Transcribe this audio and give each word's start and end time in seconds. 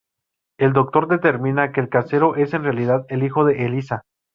El 0.57 0.73
Doctor 0.73 1.07
determina 1.07 1.71
que 1.71 1.79
el 1.79 1.87
casero 1.87 2.35
es 2.35 2.55
en 2.55 2.63
realidad 2.63 3.05
el 3.09 3.21
hijo 3.21 3.45
de 3.45 3.65
Eliza. 3.67 4.01